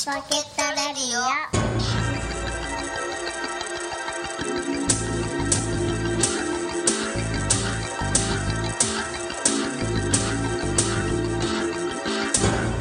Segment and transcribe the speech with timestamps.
[0.00, 1.20] チポケットレディオ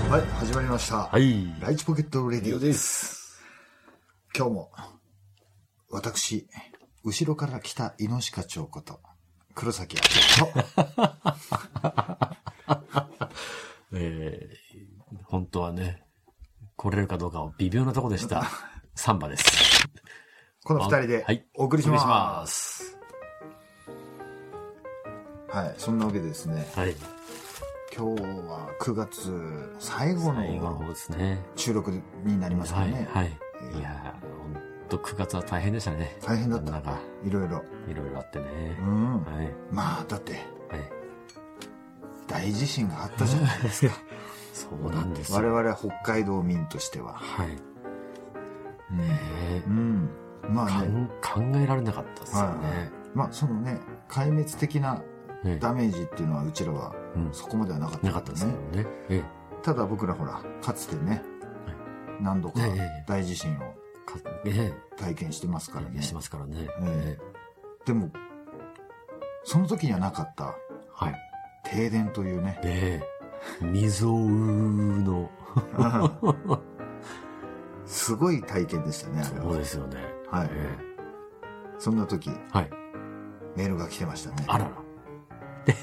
[0.09, 0.95] はい、始まりました。
[1.07, 1.53] はい。
[1.59, 3.41] ライチポケットレディオです。
[4.33, 4.71] 今日も、
[5.89, 6.47] 私、
[7.03, 9.01] 後ろから来たイノシカ長こと、
[9.55, 10.53] 黒崎明と、
[13.91, 16.05] えー、本当はね、
[16.79, 18.45] 来れるかどうかは微妙なとこでした。
[18.95, 19.85] サンバです。
[20.63, 22.97] この二人はでいお送りします。
[25.49, 26.95] はい、そんなわけでですね、はい。
[27.93, 31.43] 今日は9月最後のの方ですね。
[31.57, 31.91] 収録
[32.23, 33.09] になりますかはい、らね。
[33.11, 33.27] はい。
[33.27, 36.17] いやー、本当9月は大変でしたね。
[36.25, 37.61] 大変だったなんか、いろいろ。
[37.89, 38.45] いろいろあってね
[38.79, 38.83] う。
[38.83, 39.23] ん。
[39.25, 39.51] はい。
[39.69, 40.41] まあ、だって、はい。
[42.25, 43.93] 大地震があったじゃないですか。
[44.59, 45.53] そうなんです我よ。
[45.55, 47.13] 々北海道民としては。
[47.13, 47.49] はい。
[48.91, 49.19] うんね
[49.67, 50.09] うん。
[50.49, 51.07] まあかね、ん
[51.53, 52.91] 考えられなかったですよはいね。
[53.13, 55.01] まあそのね、壊滅的な
[55.43, 57.29] ねダメージっていうのはうちらはうん。
[57.31, 58.85] そこまではなかったなかったですよね。
[59.09, 59.23] え
[59.63, 61.21] ただ僕らほら、かつてね、
[62.21, 63.75] 何度かええ大地震を
[64.97, 66.01] 体験してますからねえ。。
[66.01, 66.67] してますからね。
[66.83, 67.17] え
[67.85, 68.09] でも、
[69.43, 70.55] その時にはなかった
[70.93, 71.15] はい。
[71.63, 72.59] 停電というね。
[72.63, 73.03] で、
[73.61, 75.29] 未曾有の、
[77.85, 79.57] すごい体験でしたね、あれそうは。
[79.57, 79.97] ですよね。
[80.29, 80.89] はいえ
[81.79, 82.69] そんな時、えはい。
[83.55, 84.43] メールが来てましたね。
[84.47, 84.71] あらら。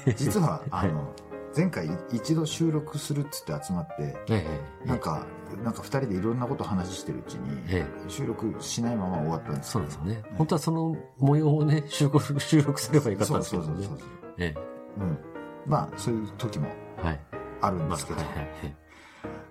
[0.15, 1.11] 実は、あはいの、
[1.55, 4.45] 前回一度収録するっつって集まって、ええ
[4.85, 5.25] えなんか、
[5.63, 10.21] なんか二人でいろんなこと話してるうちに、え収録しないまま終わったんですそうですよね。
[10.35, 13.97] 本当はその模様をね、収録、収録すればよかったんですけどねそうそうそう。
[13.99, 14.09] そう。
[14.37, 14.55] え
[14.99, 15.17] うん。
[15.65, 16.67] まあ、そういう時も
[16.99, 17.19] えはい。
[17.61, 18.47] あるんまあ、ですけど、はいはい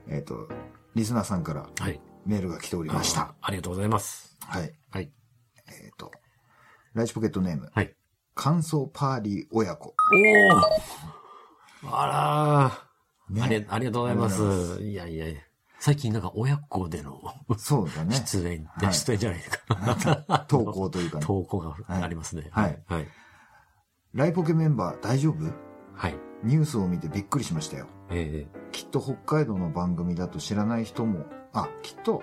[0.08, 0.48] えっ、と、
[0.94, 1.82] リスナーさんからはい。
[1.82, 2.00] はい。
[2.26, 3.20] メールが来ておりました。
[3.20, 4.36] あありがとうございます。
[4.40, 4.72] はい。
[4.90, 5.12] はい。
[5.68, 6.10] えっ、と、
[6.94, 7.94] ライチポケットネーム、はい。
[8.34, 9.94] 乾燥パーリー親子。
[11.84, 14.82] おおあらー、ねありありがとうございまありがとうございす。
[14.82, 15.26] いやいや
[15.78, 17.20] 最近なんか親子での
[17.58, 18.14] そうだね。
[18.16, 20.44] 出演、はい出演じゃないか。
[20.48, 21.24] 投稿というかね。
[21.26, 22.48] 投稿がありますね。
[22.50, 22.82] はい。
[22.86, 23.08] はい。
[24.14, 25.44] ライポケメンバー大丈夫？
[25.94, 26.14] はい。
[26.42, 27.86] ニュースを見てびっくりしましたよ。
[28.10, 32.22] えきっと北海道の番組だと知らない人も、あ、きっと、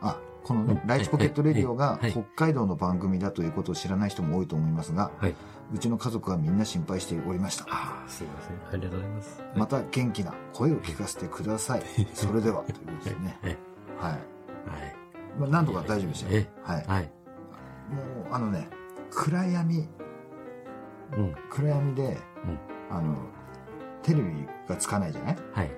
[0.00, 5.34] あ、このね、うんライチポケットレディオがはい北海道の番組だということを知らない人も多いと思いますが、えはい
[5.74, 7.64] うちの家族はみんな心配しておりました。
[7.68, 8.56] ああ、すいません。
[8.72, 9.42] ありがとうございます。
[9.54, 11.82] また元気な声を聞かせてください。
[12.14, 13.38] それでは、ということですね。
[13.42, 13.56] え
[13.98, 14.12] はい。
[14.12, 14.18] はい。
[15.38, 16.48] まあ、なんとか大丈夫でしたよえ。
[16.62, 16.84] はい。
[16.86, 17.02] はい。
[17.02, 17.10] も
[18.30, 18.70] う、あのね、
[19.10, 19.88] 暗闇、
[21.16, 21.34] うん。
[21.50, 22.16] 暗闇で、
[22.90, 23.14] あの、
[24.02, 25.36] テレビがつかないじゃない？
[25.52, 25.70] はい。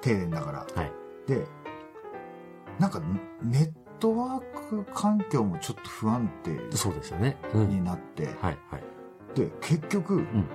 [0.00, 0.58] 停電だから。
[0.74, 0.92] はい。
[1.26, 1.46] で、
[2.78, 3.00] なんか
[3.42, 4.40] ネットワー
[4.70, 7.36] ク環境もちょっと不安定そうですよね。
[7.54, 7.68] うん。
[7.68, 8.36] になって、はい。
[8.40, 8.82] はい。
[9.34, 10.48] で、結局、ん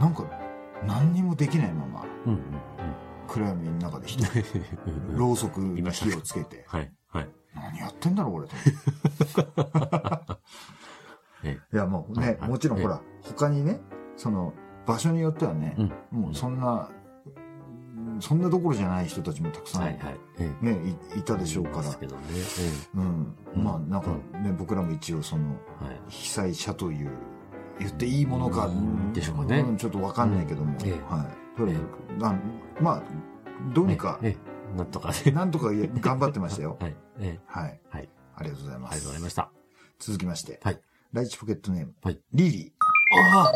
[0.00, 0.24] なんか
[0.86, 2.32] 何にもできないまま、うん。
[2.32, 2.40] うん。
[3.28, 4.40] 暗闇の中で一人、
[5.10, 5.16] うん。
[5.16, 6.92] ろうそくに火をつけて、はい。
[7.08, 7.28] はい。
[7.54, 8.54] 何やってんだろう、俺と。
[11.44, 13.80] え いや、もうね、はいもちろんほら、他にね、
[14.16, 14.52] その、
[14.86, 15.82] 場所によってはね、う
[16.16, 16.20] ん。
[16.20, 16.90] もうそんな、
[18.20, 19.98] そんなどころじゃない人たちもたくさん、はい。
[19.98, 20.16] はい。
[20.38, 22.22] ええね、いいたでしょうからです、けどね。
[22.94, 23.36] うん。
[23.56, 25.56] うんまあ、なんかね、僕らも一応その。
[26.08, 27.10] 被災者という、
[27.78, 30.76] 言っていいものか、うんでしょうかねんちょっとわかんないけども、
[31.08, 31.58] はい。
[31.58, 32.40] とにかくなん
[32.80, 33.02] まあ、
[33.74, 35.30] どうにか、ええ、ええなんとかね。
[35.32, 35.70] なんとか
[36.00, 36.76] 頑張ってましたよ。
[36.80, 36.96] はい。
[37.18, 37.80] ええ、はい。
[37.90, 38.08] はい。
[38.36, 38.92] ありがとうございます。
[38.92, 39.50] ありがとうございました。
[39.98, 40.80] 続きまして、はい
[41.12, 42.72] ライチポケットネーム、はいリリ
[43.32, 43.52] ああ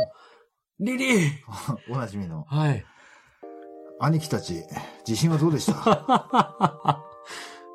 [0.80, 1.76] リリーー。
[1.92, 2.84] おなじみの、はい。
[4.00, 4.64] 兄貴たち、
[5.06, 7.04] 自信はどうでした、 は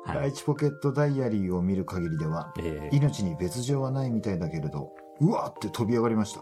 [0.08, 0.14] い。
[0.14, 4.90] ライチポケットダイアリーを見る限りでは、ええ命に別状はないみたいだけれど、
[5.20, 6.40] うわーって飛び上がりました。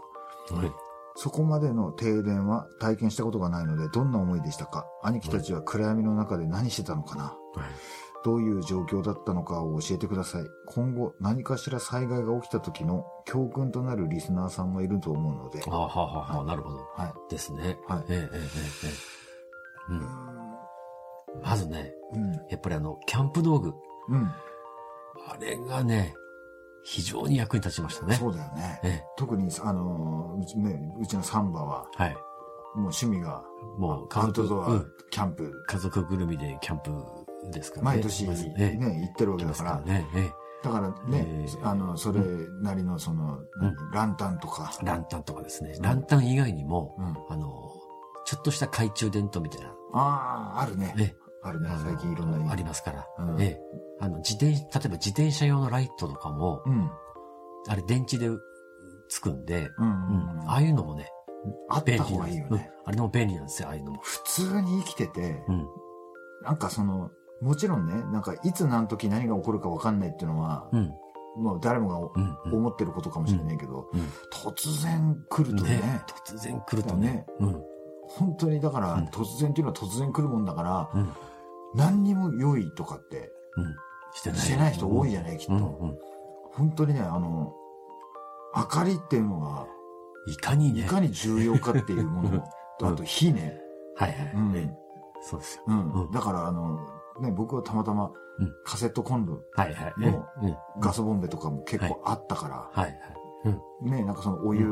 [0.55, 0.71] はい。
[1.15, 4.85] そこまでの停電は体験したことがないので、どんな思いでしたか？
[5.03, 7.23] 兄貴たちは暗闇の中で何してたのかな？
[7.23, 7.35] はい。
[8.25, 10.45] どういう状況だったのかを教えてください。
[10.65, 15.61] 今後何かしら災害が起きた時の教訓となるリスナーさんもいると思うので。
[15.69, 16.77] ああ、はあ、はあ、はあ、なるほど。
[16.95, 17.31] はい。
[17.31, 17.77] ですね。
[17.87, 18.39] はいええ、え
[19.91, 19.93] え。
[19.93, 21.41] うん。
[21.43, 22.31] まずね、うん。
[22.49, 23.73] やっぱりあの、キャンプ道具。
[24.09, 24.31] うん。
[25.27, 26.15] あれがね、
[26.83, 28.15] 非常に役に立ちましたね。
[28.15, 28.79] そうだよね。
[28.83, 32.13] ええ、特に、あのーうち、ね、うちのサンバは、はい。
[32.13, 32.21] もう
[32.77, 33.43] 趣味が、
[33.77, 36.91] もう家アウト族、ドアうん、キャンプ、家族ぐるみでキャンプ
[37.51, 37.97] ですからね。
[37.97, 40.07] 毎年ね、ええ行ってるわけだから、ね。
[40.15, 40.33] ええ。
[40.63, 42.21] だからね、ええあの、それ
[42.61, 45.77] なりのその、何ランタンとか、ランタンとかですね。
[45.81, 47.15] ランタン以外にも、うん。
[47.29, 47.49] あの、
[48.25, 49.69] ちょっとした懐中電灯みたいな。
[49.93, 50.93] ああ、あるね。
[50.95, 51.15] ね。
[51.43, 53.07] あるね最近いろんな家ありますから。
[53.19, 53.59] うんええ。
[53.99, 56.89] あの、自転、例えば自転車用のライトとかも、うん。
[57.67, 58.29] あれ電池で
[59.09, 59.69] つくんで。
[59.77, 61.09] ああいうのもね、
[61.69, 62.71] あった方がいいようんね。
[62.85, 63.99] あれも便利なんですよ、ああいうのも。
[64.01, 65.67] 普通に生きてて、うん。
[66.43, 70.93] なんかその、もちろんね、なんかいつ何時何が起こるか分かんないっていうのは、うん。
[71.37, 71.97] まあ誰もが
[72.53, 74.01] 思ってることかもしれないけど、うん
[74.31, 77.25] 突然来るとねね、突然来るとね。
[77.39, 77.63] うん。
[78.07, 81.09] 本当にだから、うん突然っていうのは突然来るもんだから、うん。
[81.75, 83.75] 何にも用意とかってうん。
[84.13, 84.39] してない。
[84.39, 85.97] してない人多いじゃない、きっと。
[86.53, 87.53] 本当にね、あの、
[88.55, 89.67] 明かりっていうのが、
[90.27, 90.83] いかにいね。
[90.83, 92.35] かに重要かっていうものと、
[92.87, 93.59] うんあと火ね。
[93.97, 94.31] はいはい。
[94.35, 94.77] うんええ
[95.21, 95.63] そうですよ。
[95.67, 95.91] うん。
[95.91, 96.79] うんだから、あの、
[97.21, 99.93] ね、僕はたまたまうんカセットコンロ、はいはい。
[99.99, 102.99] もええガスボンベとかも結構あったから、はいはい。
[103.83, 103.91] うん。
[103.91, 104.65] ね、なんかそのお湯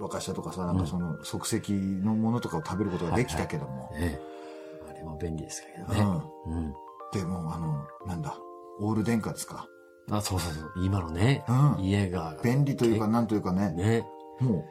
[0.00, 4.90] 沸かしたとかさ、なんかその即席のものとかを食べることができたけども、ええ。
[4.90, 6.22] あれも便利ですけどね。
[6.46, 6.56] うん。
[6.56, 6.74] うん。
[7.12, 8.38] でも、あの、なんだ、
[8.80, 9.66] オール電化ですか。
[10.10, 10.72] あ、そうそうそう。
[10.76, 12.36] 今のね、うん家が。
[12.42, 14.06] 便利というか、なんというかね、ね。
[14.40, 14.64] もう、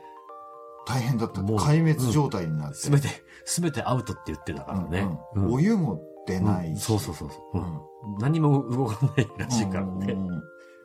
[0.88, 1.42] 大変だった。
[1.42, 2.75] もう壊滅状態になって。
[2.75, 3.08] すべて、
[3.46, 5.08] すべてアウトって言ってたからね。
[5.36, 6.69] うんうんお湯も出ないし。
[6.71, 8.18] うんそうそうそうそう、んん。
[8.19, 10.16] 何も動かないらしいからね。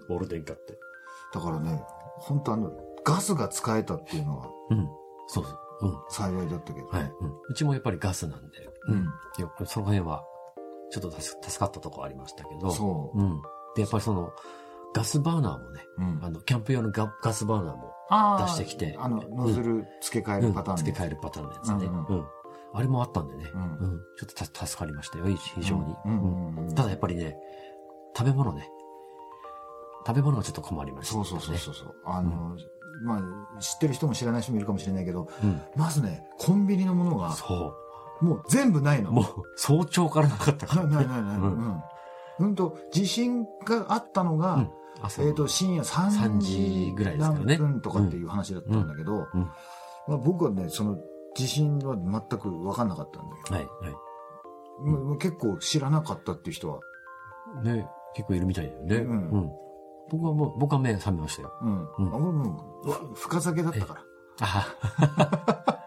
[0.09, 0.79] オール電化って。
[1.33, 1.83] だからね、
[2.19, 2.73] 本当あの、
[3.05, 4.89] ガスが使えたっていうのはうん。
[5.27, 5.59] そうそう。
[5.83, 5.99] うん。
[6.09, 6.87] 幸いだったけど。
[6.89, 7.03] はい。
[7.03, 7.33] うん。
[7.49, 8.69] うちもやっぱりガスなんで。
[8.89, 9.05] うん。
[9.39, 10.25] いやその辺は、
[10.91, 12.71] ちょっと助助かったとこありましたけど。
[12.71, 13.19] そう。
[13.19, 13.43] うん。
[13.75, 14.33] で、やっぱりその、
[14.95, 17.95] ガスバーナーもね、うんあの、キャンプ用のガガスバーナーも、
[18.47, 21.87] 出してきてあの、ノズル付け替えるパターンうんで付け替えるパターンのやつね。
[21.87, 22.25] うんうん。
[22.75, 23.51] あれもあったんでね。
[23.55, 23.65] ううん
[23.97, 24.01] ん。
[24.19, 25.95] ちょっとた助かりましたよ、非常に。
[26.05, 27.37] うんうんうんうんただやっぱりね、
[28.17, 28.69] 食べ物ね。
[30.07, 31.23] 食べ物はちょっと困りました、そね。
[31.25, 31.95] うそうそうそうそう。
[32.05, 32.57] あの、
[33.05, 33.19] ま
[33.57, 35.61] あ、知ってる人も知らない人もいるかもしれないけど、うん。
[35.77, 37.75] まずね、コンビニのものが、そ
[38.21, 39.11] もう全部ないの。
[39.11, 39.13] う。
[39.13, 39.25] もう、
[39.57, 40.89] 早朝からなかったかなら。
[40.89, 41.37] いないないない。
[41.39, 41.83] ううんん。
[42.41, 44.69] うんと、地震があったのが、
[45.19, 49.41] えっ、と、深夜3 3時時ぐらいですからね何分とかっていう話だったんだけど、うん
[50.09, 50.99] まあ、僕はね、その、
[51.35, 53.99] 地震は全く分かんなかったんだけど、はい、は
[54.81, 56.81] もうもう結構知らなかったっていう人は、
[57.63, 57.67] い。
[57.67, 58.97] ね、結構いるみたいだよね。
[58.97, 59.17] ううん
[59.47, 59.53] ん。
[60.11, 61.53] 僕はもう、僕は目覚めましたよ。
[61.63, 61.89] うん。
[61.99, 62.83] うんあ俺も
[63.13, 64.01] う、深酒だったから。
[64.41, 64.67] あ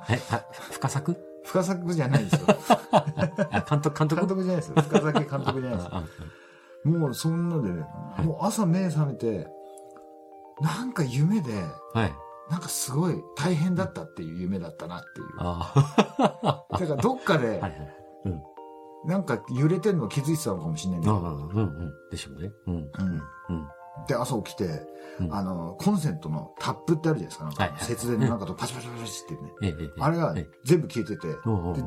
[0.09, 1.15] え、あ、深作？
[1.43, 2.47] 深酒じゃないですよ。
[3.51, 4.15] あ、監督、監督？
[4.21, 4.75] 監督じゃないですよ。
[4.81, 5.87] 深酒監督じゃないです。
[5.91, 6.03] あ
[6.85, 9.47] もうそんなで、いもう朝目覚めて、
[10.61, 11.51] なんか夢で、
[11.93, 12.13] あはい。
[12.49, 15.27] なんかすごい大変だったっていう夢だったなっていう。
[15.39, 17.61] あだからどっかで。
[19.05, 21.27] なんか揺れてるの気づいてたのかもしれないんだけど。
[21.27, 21.93] ああ、うん、うん。
[22.09, 22.51] でしょうね。
[22.67, 22.73] うん。
[22.73, 22.81] うん。
[22.81, 23.67] うん。
[24.07, 24.65] で、朝起きて、
[25.19, 27.77] うんあの、コンセントのタップってあるじゃないですか。
[27.79, 29.91] 節電のなんかとパチパチパチってね。
[29.99, 31.35] あれがええ全部消えてて、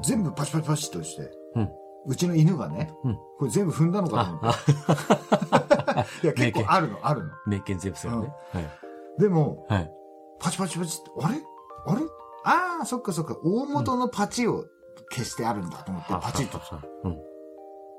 [0.02, 1.30] 全部パチパチパチとして、
[2.06, 4.72] うちの犬がね、うんこれ全部踏んだのかと思あ、って。
[6.00, 7.30] あ、 いや、結構あるの、あるの。
[7.46, 8.32] 名犬全部するね。
[8.52, 8.70] はい。
[9.20, 9.92] でも、はい。
[10.40, 11.36] パチパチパチって、あれ？
[11.86, 12.02] あれ？
[12.44, 14.64] ああ、そっかそっか、大元のパチを
[15.12, 16.60] 消してあるんだと思って、パチッと。
[17.04, 17.16] うん。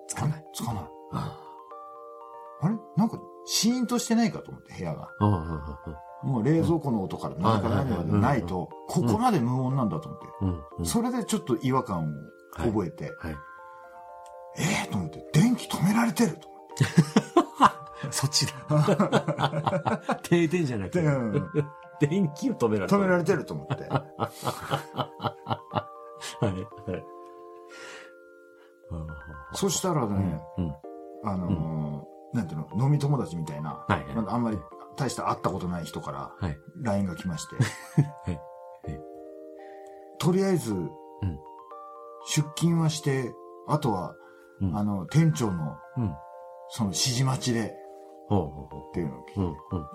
[0.07, 0.45] つかない。
[0.53, 0.83] つかない。
[1.13, 2.75] あれ？
[2.97, 5.09] なんか、シーンとしてないかと思って、部屋が。
[6.23, 10.89] もう冷蔵庫の音から何から何までないと、ここまで無音なんだと思って。
[10.89, 12.07] それでちょっと違和感を
[12.57, 13.35] 覚えて、はい。
[14.57, 16.85] ええと思って、電気止められてると思って。
[18.11, 18.53] そっちだ。
[20.23, 21.01] 停電じゃなくて
[22.07, 22.95] 電気を止められた。
[22.95, 23.83] 止められてると思って。
[23.89, 23.99] は
[26.41, 26.43] い。
[26.43, 26.49] は
[26.97, 27.03] い。
[29.53, 30.75] そしたらね、うん。
[31.23, 34.57] あのーなんていうの、飲み友達みたいな、はいはいなんかあんまり
[34.95, 36.57] 大した会ったことない人からはい。
[36.81, 37.55] LINE が来まして、
[38.01, 38.35] はい
[38.87, 39.01] はい
[40.19, 40.73] とりあえず、
[42.27, 43.33] 出勤はして、
[43.67, 44.15] あとは、
[44.61, 46.15] うんあの、店長の、うん。
[46.69, 47.75] その指示待ちで
[48.29, 49.43] ほうほうほっていうのを聞いて、う。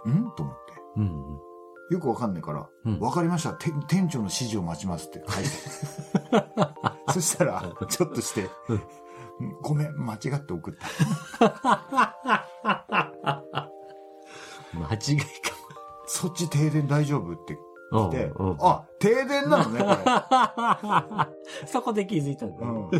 [0.06, 0.16] うん。
[0.16, 0.24] うん？
[0.26, 0.60] んと思って。
[0.96, 1.40] うん。
[1.90, 3.52] よくわかんないから、うんわかりました。
[3.52, 5.50] て店長の指示を待ちますって書いて。
[7.12, 8.50] そしたら、ちょっとして、
[9.62, 10.86] ごめん、間違って送った。
[14.74, 15.26] 間違いか
[16.06, 17.54] そっち停電大丈夫って
[17.90, 18.08] も。
[18.08, 19.86] 来て、うんうんあ、停電なのね、こ
[21.66, 22.60] そこで気づいたんだ。
[22.60, 22.66] れ。
[22.66, 22.90] うん。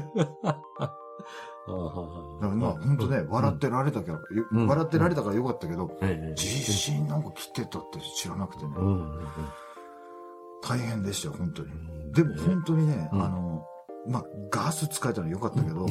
[1.68, 4.66] ああだはからまあ、本当ね、笑ってられたから、ようん。
[4.66, 8.72] 笑ってられたからよかったけど、ええ地震なんか来てたって知らなくてね、
[10.62, 11.68] 大変でしたよ、本当に。
[11.68, 12.12] ん。
[12.12, 13.22] でも本当にね、うん。
[13.22, 13.66] あの、
[14.08, 15.86] まあ、ガス使えたのはよかったけど。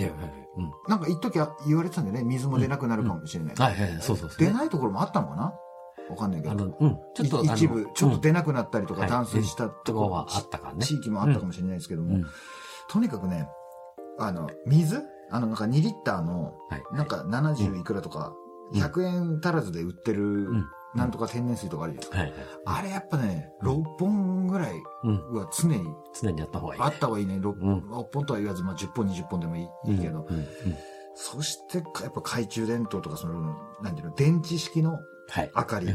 [0.88, 3.56] なんか一時は言われてたんでね、水も出なくなるかもしれない。
[3.56, 4.40] はいはいはい、そうそうそう。
[4.40, 5.54] 出ないところもあったのかな？
[6.10, 6.56] わかんないけど。
[7.16, 9.10] ちょっと、い一部、ちょっと出出なくなったりとか、はい。
[9.10, 10.04] 断水したとこ。
[10.04, 10.86] ろはあったからね。
[10.86, 12.26] 地域もあったかもしれないですけども、うん。
[12.90, 13.50] とにかくね、
[14.18, 16.84] あの、水あの、なんか2リッターの、はい。
[16.94, 20.66] なんか70いくらとか、うん100円足らずで売ってるん、
[20.96, 22.48] なんとか天然水とかあるじゃないですか。
[22.66, 25.34] あれやっぱね、6本ぐらいうん。
[25.34, 25.84] は常に
[26.20, 26.86] 常にやった方がいい、ね。
[26.88, 27.36] あった方がいいね。
[27.36, 30.28] 6, うん本とは言わず、まあ10本20本でもいいけど。
[31.14, 35.52] そして、やっぱ懐中電灯とか、その、なんていうの、電池式のはい。
[35.56, 35.88] 明かり。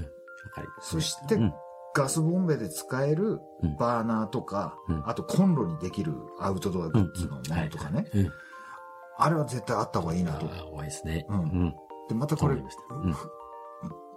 [0.81, 1.53] そしてうん。
[1.93, 8.07] ガスボンベで使えるうんバーナーとか、うんあとコンロにできるアウトドアグッズのものとかね。
[9.21, 9.27] うん。
[9.27, 10.47] あれは絶対あった方がいいなと。
[10.47, 11.27] ああ、多いですね。
[11.29, 11.75] うんうん。
[12.09, 12.57] で、またこれ、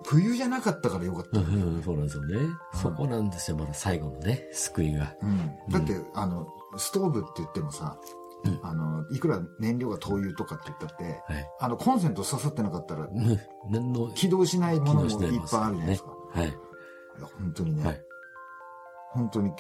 [0.06, 1.40] 冬じゃなかったからよかった。
[1.40, 2.36] うんうん、そうなんですよね。
[2.74, 5.16] そこなんですよ、まだ最後のね、救いが。
[5.22, 7.98] うんだって、あの、ストーブって言ってもさ、
[8.46, 11.50] うんあの、いくら燃料が灯油とかって言ったって、はい。
[11.62, 13.08] あの、コンセント刺さってなかったら、
[14.16, 16.10] 起動しないものもいっぱいあるじゃないですか。
[16.10, 16.48] はい。
[16.48, 16.56] いや、
[17.40, 18.02] 本当にね、はい
[19.14, 19.52] 本当に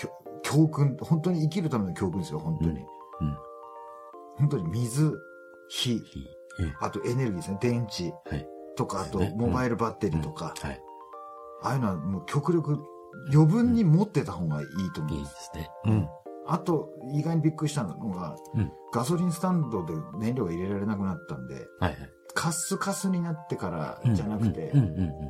[0.41, 2.71] 教訓、本当に生きるための教訓ですよ、本当に。
[2.71, 2.79] うんう
[3.31, 3.37] ん
[4.35, 5.13] 本当に水、
[5.73, 6.03] 火、
[6.79, 8.47] あとエネルギーですね、電池はい。
[8.75, 10.81] とか、あとねモバイルバッテリーとか、はい。
[11.63, 12.79] ああいうのはもう極力
[13.31, 15.49] 余分に持ってた方がいいと思うんです。
[15.51, 15.69] すね。
[15.85, 16.07] うん。
[16.45, 21.97] あと、意外にびっくりしたのが、うんガソリンスタンドで燃料が入れられなくなったんで、はいはい。
[22.35, 24.71] カスカスになってからじゃなくて。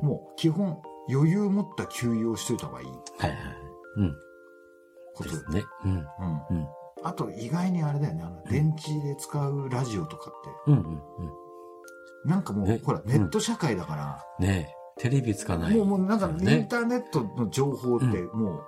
[0.02, 2.92] もう基本余裕持った給油をしといた方がいいは
[3.28, 3.38] いはい。
[3.96, 4.16] うん。
[5.14, 5.62] ことですね。
[5.86, 5.92] うん。
[5.92, 6.04] うん。
[7.04, 7.10] うん。
[7.10, 11.00] あと意外にあれだよね、あの、電池で使うラジオとかって、うんうんうん。
[12.30, 14.68] なんかもう、ねほら、ネット社会だから、ね
[14.98, 15.74] え、テレビつかない。
[15.76, 16.66] もうもうなんかインね。
[16.70, 18.60] ターネットの情報っても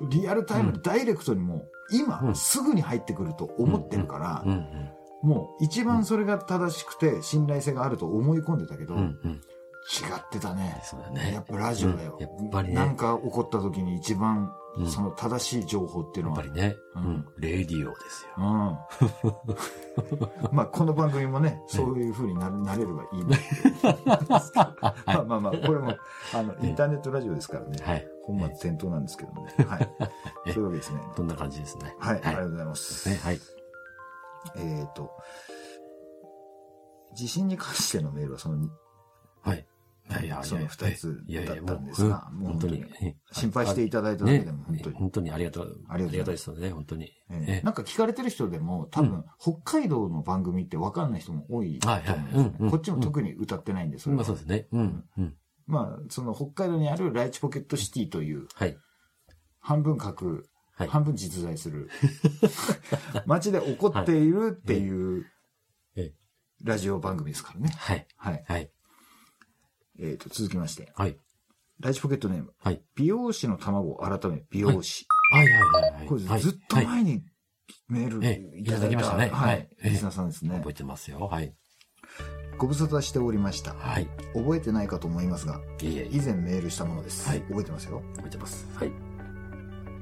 [0.00, 4.90] う、リアルタイムでダイレクトにもう、今うんすぐに入ってくると思ってるからう、ん
[5.22, 9.00] もう一番それが正しくて信頼性があると思い込んでたけど、うん。
[9.00, 9.40] う違んうん。
[9.40, 10.80] ってたね。
[10.84, 11.32] そうだね。
[11.32, 12.18] やっぱラジオだよ。
[12.18, 16.76] うんやっぱりねなんか起こった時に一番うんその正しい情報っていうのはやっぱりね。
[16.96, 17.26] ううんん。
[17.38, 18.32] レディオですよ。
[18.36, 18.44] うん。
[20.52, 23.38] まあ、この番組もね、そういう風になれればいいな
[24.26, 24.42] ま
[25.06, 25.96] あまあまあ、これも、
[26.34, 27.78] あの、インターネットラジオですからね。
[27.82, 28.06] はい。
[28.24, 29.54] 本末転倒なんですけどもね。
[29.66, 29.88] はい。
[30.46, 31.00] えそういうわけですね。
[31.16, 31.94] どんな感じですね。
[31.98, 33.08] はい、ありがとはうございます。
[33.08, 33.12] い。
[33.12, 33.40] ね、はい。
[34.56, 35.10] えっと、
[37.14, 38.68] 地震に関してのメールはその、はい。
[40.26, 42.84] いやいや、その二つだったんですがもう本当に。
[43.32, 44.96] 心配していただいただけねでも本当に。
[44.96, 45.64] 本当にありがとう。
[45.66, 47.12] ありがとうございますありがたいですよね、本当に。
[47.62, 54.68] なんか聞かれてる人でも、多分、北海道の番組って分かんない人も多いと思うんですよねこっちも特に歌ってないんで、それはまあそうですね。
[55.66, 58.76] まあ、その北海道にあるライチポケットシティという、はい。
[59.58, 60.30] 半分架空、
[60.76, 60.88] はい。
[60.88, 61.90] 半分実在する、
[63.26, 65.26] 街で起こっているっていう
[65.96, 66.14] ええ、
[66.62, 67.70] ラジオ番組ですからね。
[67.76, 68.06] はい。
[68.16, 68.44] はい。
[68.46, 68.70] はい。
[70.00, 71.16] えっ、と、続きまして、はい。
[71.80, 72.80] ライチポケットネーム、はい。
[72.94, 75.06] 美容師の卵、改め美容師。
[75.30, 76.06] はいはいはいはい。
[76.06, 77.22] これはいずっとはい前に
[77.88, 80.70] メールええいただきましたねははいリスナーさんですね覚。
[80.70, 81.20] えてますよ。
[81.20, 81.54] はい。
[82.58, 83.74] ご無沙汰しておりました。
[83.74, 84.08] はい。
[84.34, 87.28] 覚えてないかと思いますが、以前メールしたものです。
[87.28, 88.02] はい覚えてますよ。
[88.16, 88.66] 覚えてます。
[88.74, 88.92] はい。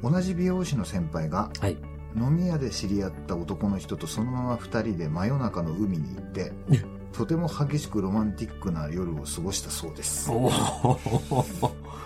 [0.02, 1.76] 同じ美容師の先輩がはい。
[2.16, 6.80] 飲み屋で知り合った男の人とそのまま二人で真夜中の海に行ってえ
[7.16, 10.30] とても激しくロマンティックな夜を過ごしたそうです。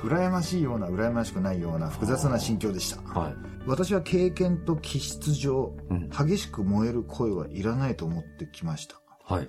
[0.02, 3.34] 羨ましいような羨ましくないような複雑な心境でしたはい。
[3.66, 6.08] 私は経験と気質上うん。
[6.10, 9.48] 激しく燃える声はいらないと思ってきましたはい。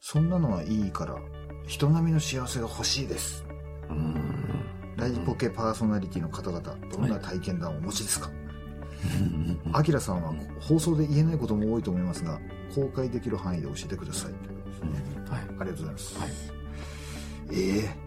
[0.00, 1.16] そんなのはいいから
[1.66, 3.44] 人並みの幸せが欲しいです。
[4.96, 6.60] ライジポケパーソナリティの方々
[6.90, 8.30] どんな体験談をお持ちですか？
[9.66, 12.40] う んアキラさんは放送で言えないことも多いと思いますが
[12.74, 14.32] 公開できる範囲で教えてください
[15.30, 15.40] はい。
[15.40, 16.18] ありがとうございます。
[16.18, 16.30] はい
[17.52, 18.06] ええ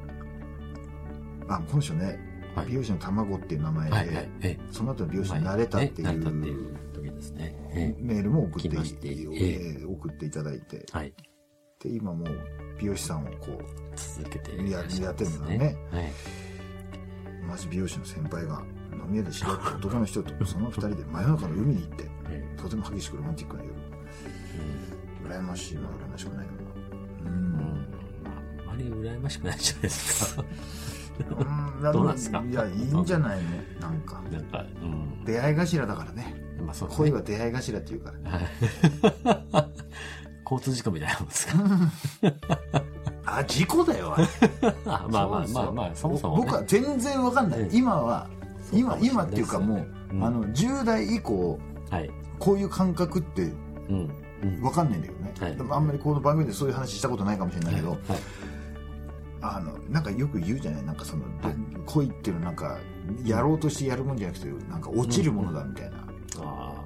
[1.47, 2.19] あ、この人ね、
[2.55, 4.07] はい美容師の卵っていう名前で、はい。
[4.07, 4.15] はい。
[4.15, 4.59] ええ。
[4.71, 7.55] その後美容師になれたっていういう時ですね。
[7.73, 10.85] えメールも送ってえええ送っていただいて、え。
[10.91, 11.13] はい。
[11.79, 12.27] で、今もう
[12.79, 13.63] 美容師さんをこう、
[13.95, 14.85] 続けてやっ
[15.15, 15.77] てるんだね。
[15.91, 16.11] はい。
[17.49, 23.78] 同じ美容師の先輩が飲み屋で知り合った男の人とその二人で真夜中の海に行って、えとても激しくロマンティックな夜。
[25.29, 26.51] え羨ましいな、羨ましくないよ
[27.21, 27.31] うな。
[27.31, 27.88] ううん
[28.25, 28.29] あ
[28.63, 30.41] あまり羨ましくないじゃないですか。
[30.41, 32.41] うんどうなんですか？
[32.50, 33.50] いや、いいんじゃないの
[33.81, 34.21] なんか。
[34.31, 35.24] なんか、うん。
[35.25, 36.36] 出会い頭だからね。
[36.65, 38.31] まあそうね恋は出会い頭っていうから。
[38.31, 38.45] はい
[40.50, 41.53] 交通事故みたいなもんですか？
[43.25, 44.27] あ、事故だよ、あれ。
[44.86, 46.43] あ まあまあまあまあ、そもそも、ね。
[46.45, 47.59] 僕は全然わかんない。
[47.62, 48.27] うん今は、
[48.74, 51.59] 今、今っていうかもう、うんあの、10代以降、
[51.91, 52.09] はい。
[52.39, 53.43] こういう感覚って
[53.89, 54.09] うん。
[54.43, 54.62] うん。
[54.62, 55.34] わかんないんだよね。
[55.39, 55.55] はい。
[55.55, 58.00] でもあんまりこの番組でそういう話したことないかもしれないけど、はい。
[59.41, 60.86] あの、なんかよく言うじゃない？
[60.86, 61.55] なんかその、はい。
[61.86, 62.77] 恋っていうのはなんか、
[63.24, 66.08] やろうとしてやるもんじゃなくて、なんか落ちるものだみたいな。
[66.41, 66.84] あ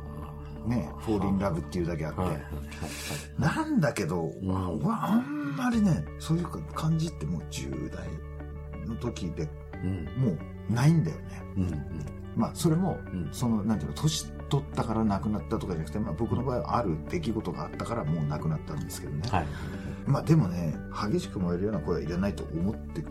[0.66, 2.22] ね、フォーリンラブっていうだけあって。
[2.22, 2.30] はい。
[2.30, 2.38] はい。
[2.38, 3.42] はい。
[3.42, 4.32] なんだけど、ん。
[4.44, 8.08] 俺はあんまりね、そういう感じってもう10代
[8.88, 9.48] の時で
[9.84, 10.06] うん。
[10.18, 10.32] も
[10.70, 11.24] うないんだよね。
[11.58, 11.64] うん。
[11.64, 11.82] うん。
[12.36, 13.28] まあ、それも、うん。
[13.32, 19.28] その、なんていうの、年取ったから亡くなったとかじゃなくて、まあ僕の場合はある出来事があったからもう亡くなったんですけどね。
[19.32, 19.48] はい。
[20.06, 20.76] まあでもね、
[21.12, 23.02] 激しく燃えるような声はいらないと思って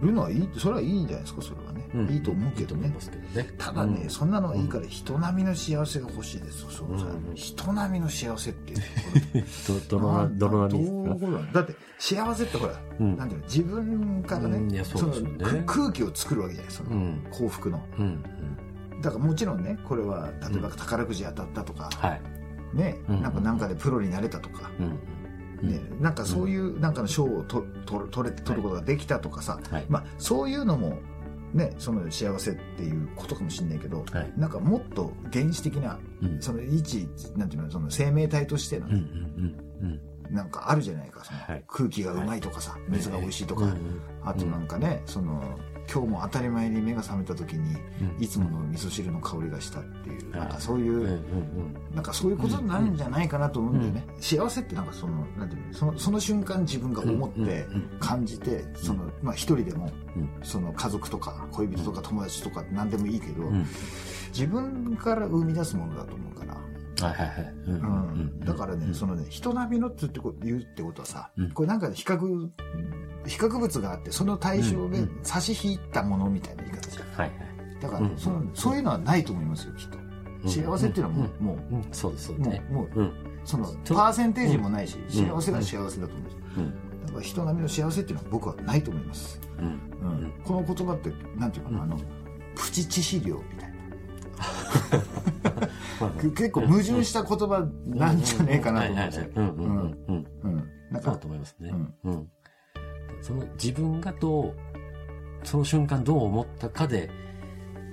[0.00, 1.90] るのはいい、それはいいんじゃないですか、それはね。
[1.94, 2.08] うん。
[2.08, 2.88] いいと思うけどね。
[3.34, 3.54] ね。
[3.58, 4.10] ただね、うん。
[4.10, 6.70] そんなのはいいから人並みの幸せが欲しいですよ。
[6.70, 7.34] そうん。
[7.34, 9.44] 人並みの幸せっていう。
[9.90, 13.16] ど、どのだって幸せってほら、うん。
[13.18, 13.46] なんていうの？
[13.46, 17.26] 自分からね、そのく空気を作るわけじゃないその、うん。
[17.30, 17.82] 幸福の。
[17.98, 18.24] うん
[19.00, 22.20] だからもちろんねこれは例えば宝くじ当たったとか、はい。
[22.74, 24.98] ね、うんなんかなんかでプロになれたとか、うん
[25.62, 25.68] うん。
[25.68, 29.86] ね、なんかそういうなんかの賞をとと取れ取ることができたとかさ、はい。
[29.88, 30.98] まあそういうのも
[31.54, 34.32] ねその幸せっていうことかもしれないけど、はい。
[34.36, 36.42] なんかもっと原始的なうん。
[36.42, 39.08] その一なんていうのその生命体としてのうんうね、ん
[39.82, 40.34] うん。
[40.34, 41.64] なんかあるじゃないかそのはい。
[41.66, 44.02] 空気がうまいとかさ、水が美味しいとか、うん。
[44.22, 45.58] あとなんかね、その
[45.90, 48.22] 今日も当たり前に目が覚めた時にうん。
[48.22, 51.20] いつもの味噌汁の香りがしたっていう、はいなんかそういう、
[51.94, 55.74] なんかそういうことになるんじゃないかなと思うんだよね、幸せってなんかそのなんていうの？
[55.74, 57.66] そのその瞬間自分が思って
[58.00, 60.28] 感じてそのまあ一人でもうん。
[60.42, 63.66] その家族とか恋人とか友達とか何でもいいけど、うん。
[64.28, 67.54] 自分から生み出すものだと思うから、はいはいはい。
[67.66, 68.40] うん。
[68.40, 70.06] だからね、うんそのね人並みのって
[70.42, 71.50] 言うってことはさ、うん。
[71.52, 72.50] これなんか比較
[73.26, 77.08] 比較物があってその対象でうん差し引いたものみたいな言い方じゃん。
[77.08, 77.32] はいはい。
[77.80, 79.98] だから、うんそのそういうのはないと思いますよきっと。
[80.48, 81.88] 幸せっていうのはもう,、もうん。
[81.92, 82.66] そうですそううですね。
[82.70, 83.12] もうもううん。
[83.44, 85.10] そのとパーセンテージもないし、ん。
[85.10, 87.06] 幸せは幸せだと思うんですようん。
[87.06, 89.64] だから人並みの幸せっていうのは僕はないと思います、うん。
[89.66, 90.32] うん。
[90.44, 91.98] この言葉ってなんていうかな、あの
[92.54, 93.78] プチ致死量みたいな。
[96.22, 99.26] 結構矛盾した言葉なんじゃねえかなと思うんですよ。
[99.34, 100.26] うん。
[100.90, 101.74] なんそうだかと思いますね。
[102.04, 102.28] うん。
[103.18, 103.24] うん。
[103.24, 104.54] その自分がどう、
[105.44, 107.10] その瞬間どう思ったかで、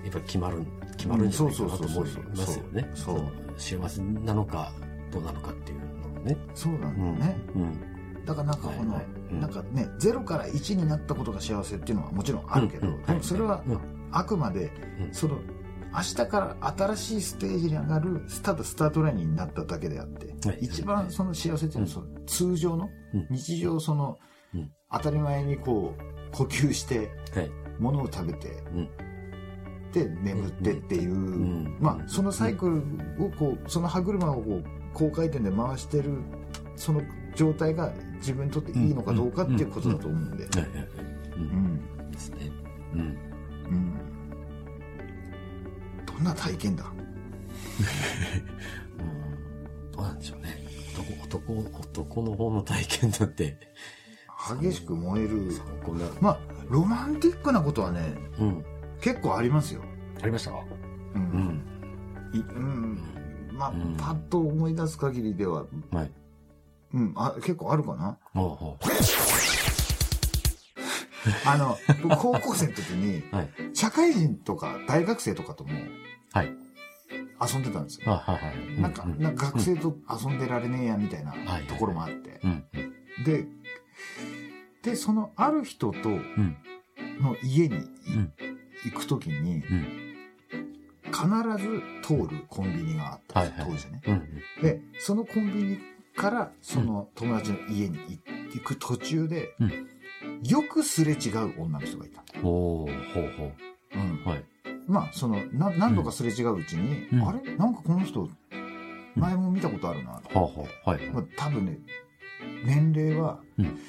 [0.03, 0.63] やっぱり決まる、
[0.97, 2.91] 決まるんじゃないかなと思いますよね。
[2.93, 4.71] そうそうそうの幸せなのか、
[5.11, 6.37] どうなのかっていうのもね。
[6.53, 7.07] そうなんだうん。
[7.07, 8.25] よね、うん。
[8.25, 9.01] だからなんかこの、
[9.39, 13.79] なんかね0から1になったことが幸せっていうのはもちろんあるけど、でもそれはうん。
[14.11, 15.13] あくまでうん。
[15.13, 15.39] その
[15.93, 20.59] 明日から新しいステージに上がるスタートスタートラインになっただけであって、はい。
[20.61, 23.27] 一番その幸せっていうのはその通常の、うん。
[23.29, 24.34] 日常その、うん
[24.95, 27.51] 当たり前にこう呼吸してはい。
[27.79, 28.89] 物を食べて、うん
[29.91, 36.11] で眠ってっていう、んまあそのサイクルをこうその歯車をこう高回転で回してる
[36.75, 37.01] その
[37.33, 40.43] 状態が自分にとっていいのかどうかっていうことだと思うんで。
[40.43, 40.49] う。
[41.37, 41.43] うん
[42.07, 42.51] んですね。
[42.93, 42.99] うん。
[42.99, 43.93] うん、
[46.05, 46.85] どんな体験だ？
[48.99, 50.57] うんどうなんでしょうね。
[51.23, 53.57] 男、男、男の方の体験だって、
[54.61, 55.49] 激しく燃える
[56.21, 58.65] まあロマンティックなことはねうん。
[59.01, 59.81] 結構ありますよ、
[60.21, 60.63] ありましたか？
[61.15, 62.99] うんうん。
[63.57, 66.11] まあ、うんパッと思い出す限りでは、はい。
[66.93, 68.17] うん、あ結構あるかな？
[71.45, 73.35] あの僕高校生の時にう。
[73.35, 73.49] はい。
[73.73, 75.71] 社会人とか大学生とかとも
[76.33, 76.53] はい。
[77.53, 78.07] 遊んでたんですよ。
[78.79, 79.05] なんか、
[79.35, 82.39] 学生と遊んでられねえやみたいなはいところもあって。
[83.25, 83.45] で、
[84.85, 86.57] で、そのある人とうん。
[87.21, 87.77] の家に
[88.85, 90.05] 行くときに、うん。
[91.05, 94.01] 必ず通るコンビニがあったんですよ、はいはい当時ね。
[94.05, 94.63] うん。
[94.63, 95.77] で、そのコンビニ
[96.15, 97.97] からその友達の家に
[98.53, 99.71] 行く途中で、うん
[100.43, 102.23] よくすれ違う女の人がいた。
[102.43, 103.51] おー、ほうほ
[103.93, 104.27] うんう。
[104.27, 104.45] はい。
[104.87, 107.55] まあ、その、な何度かすれ違ううちに、うんあれ？
[107.55, 108.27] なんかこの人、
[109.15, 110.89] 前も見たことあるな、とほうほう。
[110.89, 111.09] はい。
[111.11, 111.79] まあ、多分ね、
[112.65, 113.79] 年齢は、うん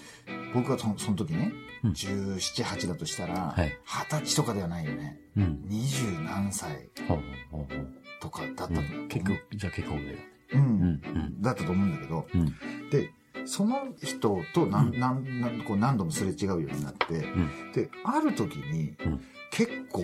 [0.56, 1.52] 僕がそのその時ね、
[1.84, 5.20] うん17、8だとしたら、はい20歳とかではないよね。
[5.36, 5.60] うん。
[5.68, 6.88] 20何歳。
[8.20, 9.04] とかだったとう思う。
[9.04, 10.22] ん結構、じゃあ結構上だ。
[10.54, 11.02] うん、うん。
[11.04, 11.42] うん。
[11.42, 12.46] だったと思うんだけど、うん。
[12.90, 13.10] で、
[13.44, 20.02] その人と何,、うん何何こう何度もすれ違うようになって、んで、ある時に、うん結構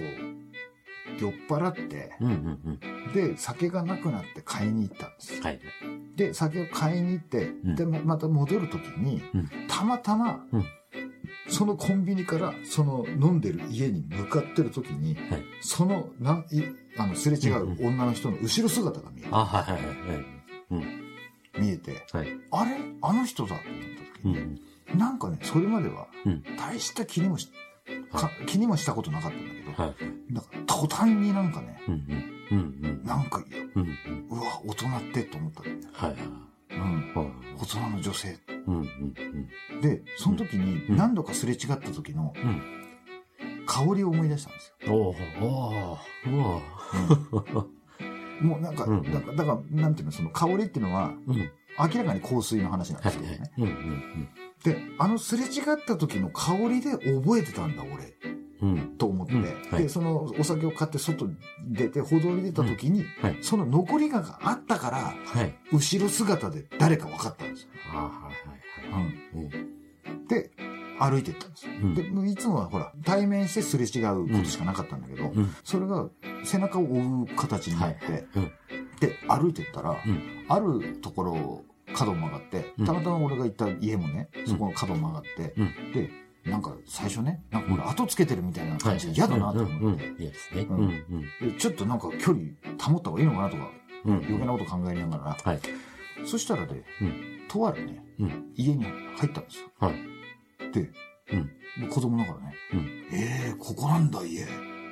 [1.19, 2.27] 酔っ払って、うん。
[2.27, 2.81] うん。
[3.07, 3.13] うん。
[3.13, 5.43] で、酒がなくなって買いに行ったんです。
[5.43, 5.61] はい。
[6.17, 10.65] で、酒を買いに行って、んで、ままた戻る時に、うんたまたま、うん
[11.49, 16.45] そのコンビニから、その飲んでる家に向かってる時に、はいその、な
[16.97, 20.25] あの、すれ違うんう女の人の後ろ姿が見え,、あ、はいはいはいはい。
[20.71, 20.83] うん。
[21.61, 22.29] 見えて、はい。
[22.51, 22.77] あれ？
[23.03, 23.63] あの人だと思っ
[24.15, 24.35] た時うに、
[24.95, 24.99] ん。
[24.99, 27.51] なんかね、それまではうん、大した気にもし、
[28.13, 30.33] か気にもしたことなかったんだけど、はい。
[30.33, 31.95] なんか途端になんかね、うん。
[32.51, 33.05] うんうん。
[33.05, 33.43] なんか、
[33.75, 34.29] うんうん。
[34.31, 35.83] うわ、大人ってと思ったんだよね。
[35.93, 36.21] はいはい。
[36.71, 37.15] うん。
[37.15, 38.39] はい大人の女性。
[38.67, 42.63] うんうんで、その時にうん何度かすれ違った時のうん。
[43.67, 44.87] 香りを思い出したんですよ。
[44.87, 44.93] うん。
[44.93, 45.15] おお
[45.81, 45.99] お
[47.35, 47.83] おお
[48.43, 51.51] もうなんか、うんだから、だからなんていうの、その香りっていうのは、うん。
[51.79, 53.77] 明らかに香水の話なんではいすけどね。
[54.65, 58.15] で、あのすれ違った時の香りで覚えてたんだ、俺。
[58.63, 58.71] うん。
[58.71, 58.97] うん。
[58.97, 61.37] と思って、うんはいで、そのお酒を買って外に
[61.69, 63.39] 出て、歩道に出た時に、はい。
[63.43, 65.55] その残りがあったから、はい。
[65.73, 67.69] 後ろ姿で誰か分かったんですよ。
[70.29, 70.51] で、
[70.99, 71.73] 歩いてったんですよ。
[71.83, 75.55] うんで、いつもはほら、対面してすれ違うことしかなかったんだけど、うん。
[75.65, 76.09] それが
[76.45, 78.53] 背中を追う形になって、うん。
[79.03, 80.47] で、歩いてったら、うん。
[80.49, 85.93] あるところを角を曲がってうん、たまたま俺が行った家もね、そこの角を曲がって、うん。
[85.93, 86.11] で、
[86.45, 88.81] なんか最初ね、なんか俺後つけてるみたいなはい。
[88.81, 90.67] 感じで嫌だなと思って、嫌ですね。
[91.59, 92.47] ちょっとなんか距離
[92.81, 93.71] 保った方がいいのかなとか、
[94.05, 94.15] うん。
[94.19, 95.61] 余計なこと考えながら、はい。
[96.25, 97.49] そしたらね、うん。
[97.49, 98.53] とあるね、うん。
[98.55, 99.67] 家に入ったんですよ。
[99.81, 99.95] はい。
[100.73, 100.89] で、
[101.89, 102.81] 子供だからね、うん。
[103.13, 104.47] ええー、ここなんだ家、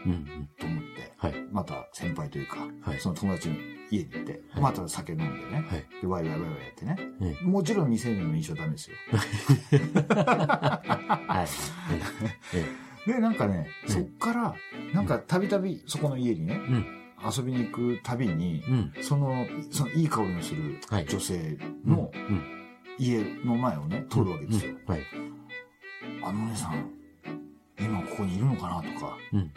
[0.07, 0.49] うんうん。
[0.59, 1.35] と思って、はい。
[1.53, 3.57] また先輩というか、はいその友達の
[3.91, 5.87] 家に行って、はいまた酒飲んでね、はい。
[6.01, 6.99] で、ワイワイワイワイやってね。
[7.21, 8.97] えもちろん未成年の飲酒はダメですよ。
[11.29, 11.47] はい。
[12.55, 12.67] え
[13.07, 13.13] え。
[13.13, 14.55] で、なんかね、うんそっから、
[14.95, 16.87] なんかたびたびそこの家にね、うん。
[17.37, 18.93] 遊びに行くたびに、うん。
[19.03, 22.43] その、そのいい香りのするはい女性のうん。
[22.99, 24.73] 家の前をね、通るわけですよ。
[24.87, 24.95] うん。
[24.95, 25.03] はい。
[26.23, 26.91] あのお姉さん、
[27.81, 29.53] 今ここにいるのかなとか、うん。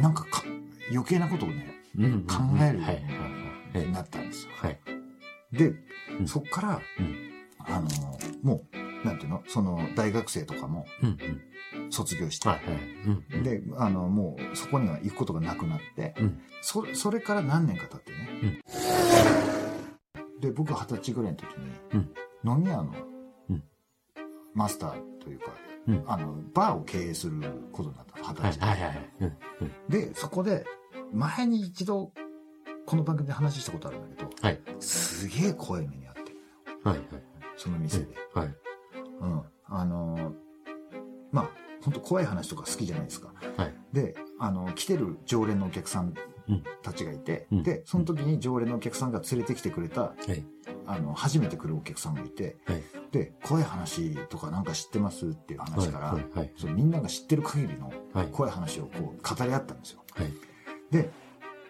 [0.00, 0.42] なんかか
[0.90, 2.04] 余計なことをね、うん。
[2.04, 2.26] うん。
[2.26, 2.94] 考えるよはい。
[2.94, 3.04] はい。
[3.74, 3.86] はい。
[3.86, 4.52] になったんですよ。
[4.56, 4.80] はい。
[5.52, 5.72] で、
[6.18, 7.16] うんそっから、うん
[7.58, 7.88] あの、
[8.42, 9.42] もう、なんていうの？
[9.48, 11.08] その大学生とかもうん。
[11.08, 11.42] うん。
[11.90, 12.58] 卒業して、はい。
[12.64, 12.76] はい。
[13.34, 13.42] うん。
[13.42, 16.40] で、あの、もうそこには行くことがなくなって、うん。
[16.62, 18.60] そそれから何年か経ってね。
[20.40, 21.48] で、僕二十歳ぐらいの時
[21.94, 22.06] に、
[22.44, 22.92] 飲み屋の
[23.50, 23.62] うん
[24.54, 25.46] マスターというか、
[25.88, 27.40] うんあの、バーを経営する
[27.72, 28.52] ことになったの、二はい。
[28.52, 28.66] 十歳で。
[28.66, 28.80] はい。
[28.80, 29.10] はい。
[29.20, 29.26] うん。
[29.26, 29.72] うん。
[29.88, 30.64] で、そこで、
[31.12, 32.12] 前に一度、
[32.86, 34.60] この番組で話したことあるんだけど、はい。
[34.80, 36.32] すげえ怖い目にあって、
[36.82, 36.98] はい。
[36.98, 37.06] はい。
[37.56, 38.08] その店で。
[38.34, 38.54] はい。
[39.20, 39.42] うん。
[39.68, 40.32] あのー
[41.32, 41.50] まあ、
[41.82, 43.32] 本当怖い話とか好きじゃないですか。
[43.56, 43.74] はい。
[43.92, 46.14] で、あの、来てる常連のお客さん
[46.82, 50.44] たちがいて、うんで、その時に常連のお客さんが連れてきてくれた、はい。
[50.86, 52.82] あの、初めて来るお客さんがいて、はい。
[53.12, 56.38] で、怖い話とかなんか知ってますっていう話から、はい。
[56.38, 56.52] はい。
[56.56, 58.26] そうみんなが知ってる限りのはい。
[58.28, 60.02] 怖い話をこう語り合ったんですよ。
[60.14, 60.32] はい。
[60.90, 61.10] で、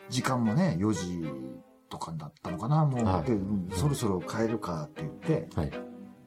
[0.09, 1.29] 時間もね、4時
[1.89, 3.05] とかだったのかな、もう。
[3.05, 5.71] はいで、うんそろそろ帰るかって言って、はい。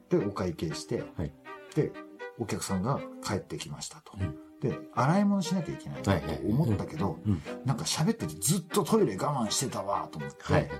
[0.08, 1.32] で、お会計して、はい
[1.74, 1.92] で、
[2.38, 4.12] お客さんが帰ってきましたと。
[4.20, 7.42] うんで、洗い物しなきゃいけないなと思ったけど、うん。
[7.64, 10.70] なんか喋っててずっとトイレ我慢してたわと思って、はい。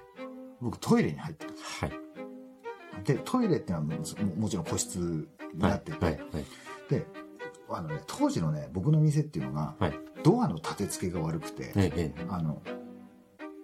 [0.60, 1.92] 僕トイレに入ったんですはい。
[3.04, 3.98] で、トイレっていうのは
[4.36, 6.14] もちろん個室になってて、はい。
[6.14, 6.44] はい。
[6.88, 7.06] で、
[7.68, 12.14] あのね、当時のね、僕の店っていうのが、はいドアの立て付けが悪くて、ええ。
[12.28, 12.62] あの、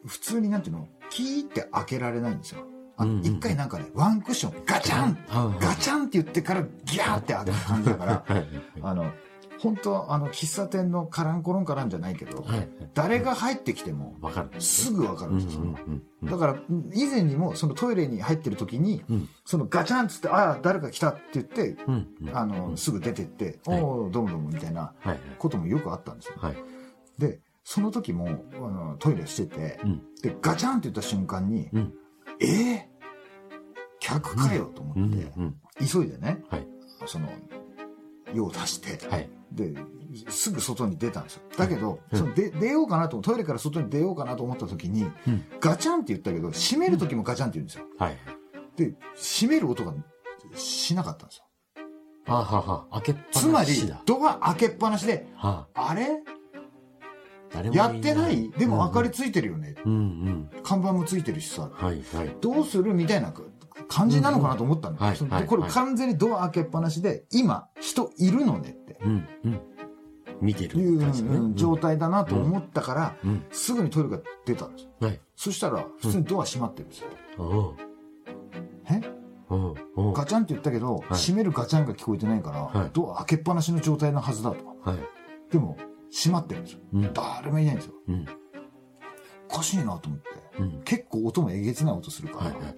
[0.07, 2.62] 普通になんていうの、キーって開けられないんですよ。
[2.99, 5.18] あうんうん一回なんかね、ワンクッション、ガチャン
[5.61, 8.46] ガチャンって言ってからギャーって開く感じだから、はい。
[8.83, 9.12] あの、
[9.59, 12.69] 本当あの、喫茶店のカランコロンカランじゃないけど、はい。
[12.95, 14.61] 誰が入ってきてもわかる。
[14.61, 15.61] すぐわかるうんんですよ。
[15.62, 16.29] うんうん。
[16.31, 16.57] だから、
[16.92, 22.09] 以前にもそのトイレに入ってる時に、うんそのガチャンっつって、ああ、誰か来たって言って、うん。
[22.35, 25.21] あの、すぐ出てって、はいおおどうもどうもみたいなはい。
[25.38, 26.35] こともよくあったんですよ。
[26.38, 26.57] はい。
[27.19, 30.03] で、その時も、あの、トイレしてて、うん。
[30.23, 31.95] で、ガチャンって言った瞬間に、うん。
[32.40, 32.90] ええ
[34.01, 35.33] 客かよとう思って、ん。
[35.37, 35.55] うん。
[35.87, 36.66] 急いでね、はい。
[37.07, 37.29] その、
[38.35, 39.29] 用を足して、はい。
[39.53, 39.75] で、
[40.29, 41.43] すぐ外に出たんですよ。
[41.57, 45.45] だけど、うんそので出ようかなと、トイレから外に出ようかなと思った時に、うん。
[45.61, 47.85] ガチャンって言ったけど、閉める時もガチャンって言うんですよ。
[47.99, 48.19] はい。
[48.77, 49.95] で、閉める音が
[50.55, 51.45] しなかったんですよ。
[52.29, 52.87] あはは。
[53.03, 56.23] 開けつまりだ。、ドア開けっぱなしで、はあれ？
[57.53, 58.51] 誰やってない？
[58.51, 59.77] でも明かりつついてるよね。
[59.85, 60.51] うんうん。
[60.65, 62.03] 看板もついてるしさ、はい。
[62.15, 62.37] はい。
[62.41, 62.93] どうする？
[62.93, 63.33] みたいな
[63.89, 64.97] 感じなのかなと思ったの。
[64.97, 69.29] うんはいこれ完全にドア開けっぱなしで、今、人いるのねってうん。
[69.45, 69.61] うん。
[70.41, 73.45] 見てるいう状態だなと思ったから、うん。
[73.51, 74.91] すぐにトイレが出たんですよ。
[75.01, 75.21] はい。
[75.35, 77.09] そしたら、普通にドア閉まってるんですよ。
[77.39, 77.75] おう
[78.91, 79.01] え？
[79.49, 84.65] おうおうガチャンって言ったけど、閉めるガチャンが聞こえてないから、はいドア開けっぱなしの状態のはずだと。
[84.83, 84.99] はい。
[85.53, 85.77] でも、
[86.11, 86.81] 閉まってるんですよ。
[86.93, 87.12] うん。
[87.12, 87.95] 誰もいないんですよ。
[88.09, 88.27] うん。
[89.49, 90.27] おかしいなと思って。
[90.59, 90.83] うん。
[90.85, 92.77] 結構音もえげつない音するから、はいはいはいはい。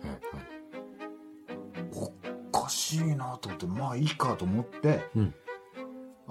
[2.88, 5.34] しいなと思って、まあいいかと思って、うん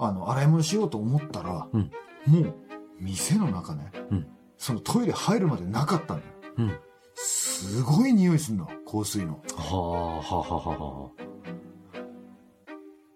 [0.00, 1.90] あの、洗い物しようと思ったら、うん
[2.26, 2.54] もう、
[3.00, 4.26] 店の中ね、うん
[4.58, 6.32] そのトイレ入るまでなかったんだよ。
[6.58, 6.78] うん。
[7.14, 9.40] すごい匂いすんの、香水の。
[9.56, 11.28] はあ、はあ、はあ、はあ。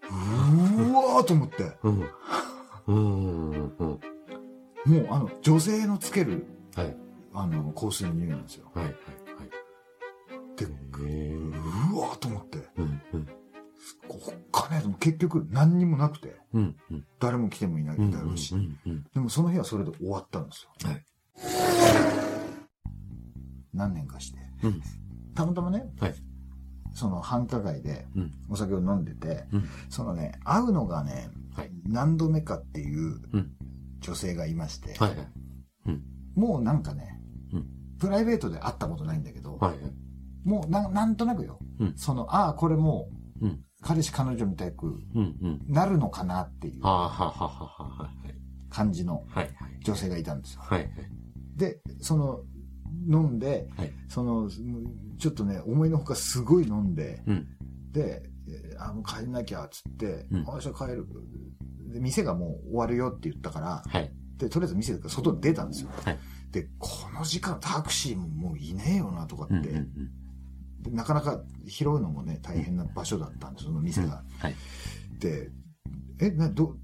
[0.08, 1.72] うわーと思って。
[1.82, 2.08] うん。
[2.86, 3.50] うん。
[3.50, 4.00] うん。
[4.86, 6.96] もうあの、女性のつける、はい。
[7.34, 8.70] あの、香水の匂いなんですよ。
[8.74, 8.84] はい。
[8.84, 8.94] はい。
[10.56, 11.12] で、はい。
[11.12, 11.31] へ
[14.72, 16.76] ねえと思って結局何にもなくて、うん。
[16.90, 17.04] うん。
[17.20, 18.10] 誰も来てもいないうん。
[18.10, 18.54] だろうし。
[19.14, 20.90] でもその日はそれで終わったんですよ。
[20.90, 21.04] はい。
[23.74, 24.38] 何年かして。
[24.62, 24.82] うん。
[25.34, 26.14] たまたまね、はい。
[26.94, 28.30] その繁華街でうん。
[28.48, 29.64] お酒を飲んでて、うん。
[29.88, 31.70] そのね、会うのがね、はい。
[31.84, 33.52] 何度目かっていううん。
[34.00, 35.16] 女性がいまして、はい。
[35.16, 35.28] はい。
[35.86, 36.02] うん。
[36.34, 37.20] もうなんかね、
[37.52, 37.66] うん。
[37.98, 39.76] プライベートで会ったことないんだけど、はい。
[40.44, 43.08] もうななんとなくよ、うんその、ああ、これも
[43.40, 43.64] ううん。
[43.82, 45.36] 彼氏彼女みたくうん。
[45.42, 45.60] うん。
[45.68, 46.82] なるのかなっていう。
[48.70, 49.24] 感じの。
[49.84, 50.62] 女性がいたんですよ。
[51.56, 52.40] で、その、
[53.08, 53.92] 飲んで、はい。
[54.08, 54.48] その、
[55.18, 57.46] ちょっとね、思いのほかすごい飲んで、うん。
[57.92, 61.06] で、えーあ、もう帰んなきゃ、つって、うんあ、じゃあ帰る。
[61.92, 64.12] で、店がもう終わるよって言ったから、はい。
[64.36, 65.90] で、とりあえず店から外に出たんですよ。
[66.04, 66.18] はい。
[66.50, 69.64] で、この時間タクシーももういねえよなとかって、うん。
[69.64, 69.84] うん。
[69.84, 69.90] で
[70.90, 74.24] なかなか拾うのもね、大変な場所だったんです、その店が。
[74.38, 74.54] はい。
[75.18, 75.50] で、
[76.18, 76.76] え、な、ど、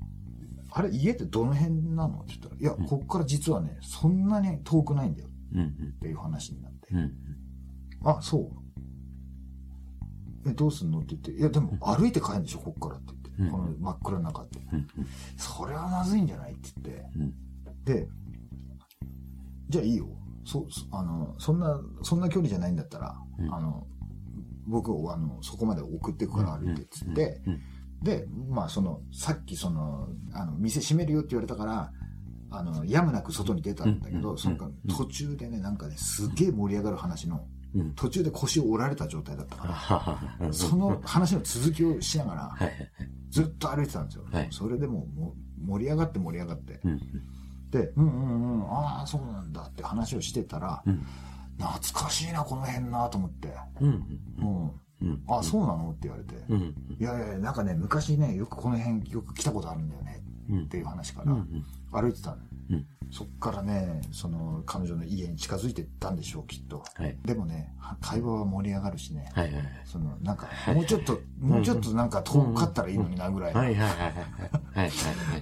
[0.71, 2.21] あれ、家ってどの辺なの？
[2.21, 5.67] って言ったら、いや、うんこっから実はね、そんなに遠くないんだようん。
[5.67, 6.95] っていう話になって。
[6.95, 7.13] うん。
[8.05, 8.53] あ、そ
[10.45, 10.49] う。
[10.49, 11.01] え、どうすんの？
[11.01, 13.29] って言って、いや、でも歩いて帰るんでしょ、こっからって言って。
[13.43, 14.59] うんこの真っ暗な中って。
[14.73, 14.87] うん。
[15.37, 16.53] それはまずいんじゃない？
[16.53, 17.05] って言って。
[17.17, 17.35] うん。
[17.85, 18.09] で、
[19.69, 20.09] じゃあいいよ。
[20.49, 23.87] そ、そあの、そんな、そんな距離じゃないんだったら、うんあの、
[24.67, 27.61] 僕を、あの、そこまで送ってくから歩いてっつって、うん。
[28.03, 31.93] で、まあ、その、さっきその、あの、店閉めるよって言われたから、
[32.51, 34.57] あの、やむなく外に出たんだけど、うんその
[34.89, 37.95] 途中でね、なんかね、すげえ盛り上がる話の、うん。
[37.95, 40.09] 途中で腰を折られた状態だったか
[40.41, 42.73] ら、その話の続きをしながら、はい。
[43.31, 44.25] ずっと歩いてたんですよ。
[44.33, 46.81] はいそれでもうもう盛り上がって盛り上がって。
[47.73, 47.81] うん。
[47.81, 51.07] で、うんうんうん、ああ、そうなんだって話をしてたら、うん。
[51.59, 53.53] 懐かしいな、この辺なと思って。
[53.81, 54.21] うん。
[54.39, 54.71] うん。
[55.03, 55.23] うん。
[55.29, 56.35] あ、そうなのって言われて。
[56.49, 56.75] うん。
[56.99, 60.23] いやいやいや、なんかね、昔ね、よくこの辺よく来たことあるんだよね。
[60.51, 61.47] うんっていう話からん。
[61.93, 62.37] 歩いてたの。
[62.71, 62.87] うん。
[63.11, 66.85] そっからね、その彼女の家に近づいてったんでしょう、きっと。
[66.95, 67.17] はい。
[67.25, 69.31] でもね、は会話は盛り上がるしね。
[69.35, 69.53] はい。
[69.53, 69.63] はい。
[69.85, 73.55] その、なんか、いもうちょっと、もうちょっとなんか遠かったらいいのになぐらい。
[73.55, 73.67] はい。
[73.67, 73.75] はい。
[73.77, 73.89] はい。
[73.89, 74.11] はい。
[74.75, 74.91] はい。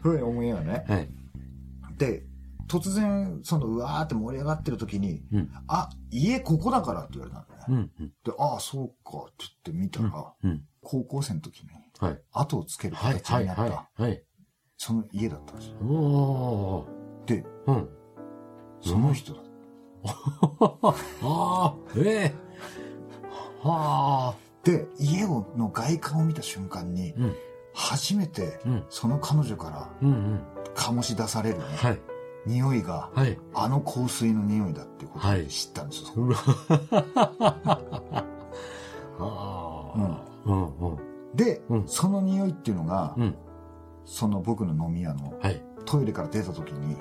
[0.01, 0.85] ふうに思いながらね。
[0.89, 1.09] はい。
[1.97, 2.25] で、
[2.69, 5.51] 突然、その、うわーって盛り上がってる時に、うん。
[5.69, 7.91] あ、家ここだからって言われたんだね。
[7.99, 8.13] うん。
[8.25, 10.65] で、ああ、そうかって言って見たら、うん。
[10.83, 12.23] 高校生の時にはい。
[12.33, 13.15] 後をつけるはい。
[13.15, 13.23] はい。
[13.23, 14.03] 形になった、はい。
[14.03, 14.23] はい。
[14.77, 16.87] その家だったんですよ。
[17.27, 17.89] で、うん。
[18.81, 19.41] その人だ。
[20.07, 22.35] ああ、ええ。
[23.63, 24.35] はあ。
[24.65, 27.35] で、家をの外観を見た瞬間に、うん。
[27.77, 28.85] 初めてうん。
[28.89, 29.89] その彼女から。
[30.75, 32.01] 醸し出されるね、はい。
[32.47, 33.39] 匂いが、はい。
[33.55, 36.11] あの香水の匂いだっていうことはいを知ったんですよ。
[41.35, 43.35] で、うんその匂いっていうのが、うん。
[44.07, 45.62] その僕の飲み屋のはい。
[45.85, 46.97] トイレから出た時に。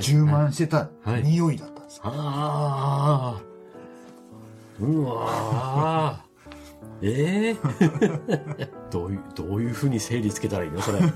[0.00, 2.02] 充満してたはい匂いだったんですよ。
[2.06, 3.42] ああ。
[4.80, 6.24] うわ
[7.00, 7.56] ーえ
[8.58, 10.80] え どういう、どういうふうに整理つけたらいいの？
[10.80, 10.98] それ。
[11.00, 11.12] はい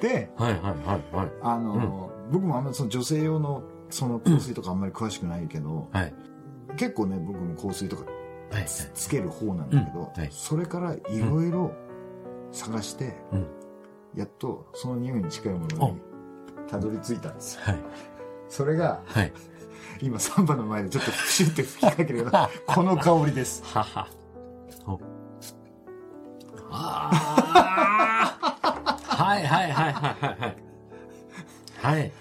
[0.00, 1.28] で、はいはいはい。
[1.42, 6.14] あの、僕もあんまりその女性用のその香水とかあんまり詳しくないけど、はい。
[6.76, 8.04] 結構ね、僕も香水とか
[8.50, 8.64] はい。
[8.66, 11.72] つつける方なんだけど、うんはいそれからいろいろ
[12.52, 13.46] 探して、うん。
[14.14, 16.00] やっとその匂いに近いものに
[16.68, 17.60] たどり着いたんですよ。
[17.64, 17.78] はい。
[18.48, 19.32] それが、はい。
[20.02, 23.62] 今サンバの前でちょっとプシュって吹きかけるような、 この香りです。
[23.64, 24.08] はは。
[29.16, 30.56] いはいはいはいはいはい。
[31.98, 32.12] はい。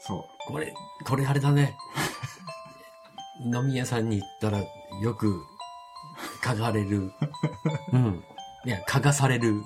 [0.00, 0.74] そこれ、
[1.06, 1.76] これあれだね。
[3.44, 5.42] 飲み屋さんに行ったらよく
[6.42, 7.10] 嗅がれる。
[7.92, 8.24] うん。
[8.64, 9.62] いや、嗅がされる。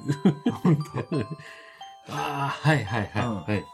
[2.11, 3.65] ああ、はいはいはい、うんはい。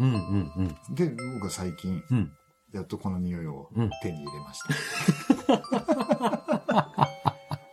[0.00, 0.66] うんうんうん。
[0.66, 0.94] う。
[0.94, 2.32] で、僕は最近、うん。
[2.72, 4.60] やっとこの匂いをうん手に入れまし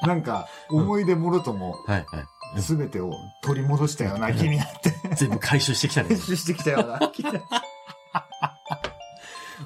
[0.02, 0.08] た。
[0.08, 2.22] なんか、思い出もろとも、はいは
[2.58, 2.62] い。
[2.62, 6.18] すべてを取り戻したような気になって、 全部回収してきたね練。
[6.20, 7.48] 習してきたような気になって。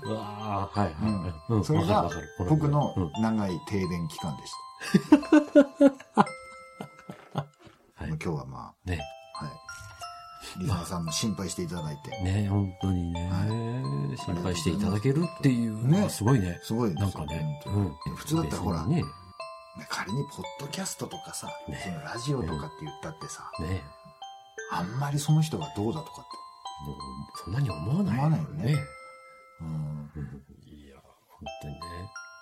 [0.03, 2.09] う わあ、はいはいそれが
[2.47, 4.51] 僕のうん長い停電期間でし
[5.83, 5.91] は
[11.05, 16.59] リスナーさんも心配していただいて、ね、本当にね、は心配していただけるっていうのはすごいね。
[16.63, 18.15] すごいなんかね、本当に。
[18.15, 19.03] 普通だったらほら、ね、ね
[19.89, 21.81] 仮にポッドキャストとかさ、ね。
[21.83, 23.83] そのラジオとかって言ったってさ、ね、
[24.71, 26.45] あんまりその人がどうだとかって。
[26.85, 26.97] もう
[27.43, 28.79] そんなに思わない思わないよねね。
[29.61, 30.43] うん、うん。
[30.65, 31.79] いや、本当にね。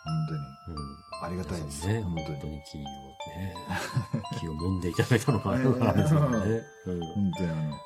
[0.03, 0.39] 本当に。
[0.77, 3.55] うんありがたいですね、本当に本当に気をね、
[4.41, 6.61] 気を揉んでいただいたのがあるからですよね。
[6.85, 7.79] うん本当にあの、本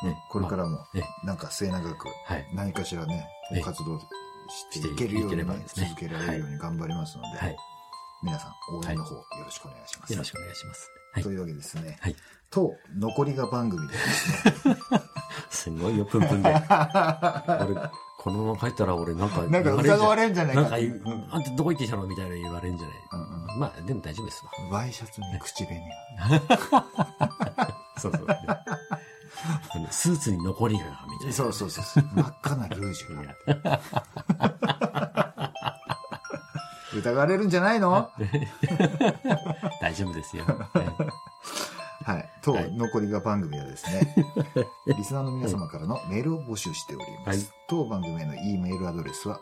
[0.00, 0.18] 当にね。
[0.30, 0.86] これからも
[1.24, 2.50] なんか末永くはい。
[2.54, 7.56] 何かしらね、ええ活動していけるように続けられるように頑張りますので、はい。
[8.22, 10.12] 皆さん応援の方よろしくお願いします。
[10.14, 10.90] よろしくお願いします。
[11.12, 11.30] はいと。
[11.30, 12.16] いうわけでですね、はい。
[12.48, 14.76] と、残りが番組でですね、
[15.50, 16.48] すごいよ、プンプンで。
[18.24, 20.76] 俺、このまま帰ったら俺なんか なんか疑われんじゃないかなんか
[21.30, 22.96] あんたどこ行ってきたのみたいな言われんじゃない。
[23.12, 23.20] うん
[23.54, 24.50] うんまあ、でも大丈夫ですわ。
[24.78, 25.82] ワイシャツに口紅
[27.98, 28.26] そうそう。
[29.90, 31.32] スーツに残りが、みたいな。
[31.32, 32.04] そうそうそう。
[32.14, 33.80] 真っ赤なルージュが。
[36.94, 38.10] 疑われるんじゃないの？
[39.80, 40.44] 大丈夫ですよ。
[40.44, 40.86] ねはい。
[42.42, 44.14] と、はい残りが番組はですね、
[44.86, 47.38] リスナーの皆様からのメールを募集しております。
[47.38, 49.40] はい当番組への E メールアドレスは、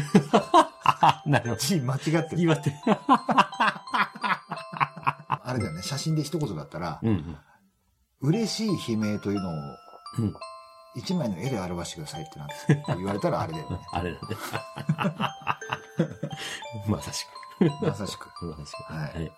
[0.86, 1.62] あなるほど。
[1.62, 2.41] 字間違ってる。
[2.41, 2.74] 岩手。
[5.28, 7.38] あれだよね、写真で一言だったら、うんうん。
[8.22, 9.54] 嬉しい悲鳴というのを、
[10.20, 10.34] うん
[10.96, 13.80] 一枚の絵で表してくださいってなって言われたらあれだよね。
[13.91, 14.36] あれだね。
[16.88, 17.28] まさし
[17.84, 18.34] まさしく。
[18.34, 18.46] く。
[18.48, 18.93] まさしく。
[18.93, 19.32] はいはい。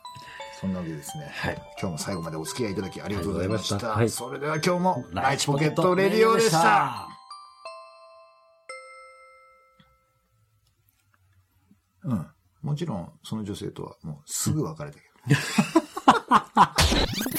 [0.60, 1.32] そんなわけでですね。
[1.32, 1.56] はい。
[1.80, 3.80] 今日も最後までお付き合いいただきありがとうございました。
[3.80, 7.08] したはいそれでは今日も、ライチポケットレディオでした。。
[12.04, 12.28] うん。
[12.62, 15.06] もちろん、その女性とはもうすぐ別れたけ
[17.34, 17.38] ど。